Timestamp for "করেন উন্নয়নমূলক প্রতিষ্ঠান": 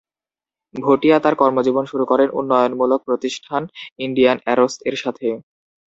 2.11-3.61